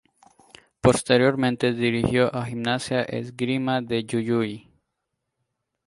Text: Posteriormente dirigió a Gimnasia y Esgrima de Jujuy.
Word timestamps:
Posteriormente 0.81 1.73
dirigió 1.73 2.33
a 2.33 2.45
Gimnasia 2.47 3.01
y 3.01 3.17
Esgrima 3.17 3.81
de 3.83 4.01
Jujuy. 4.09 4.67